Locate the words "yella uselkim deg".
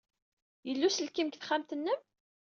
0.67-1.35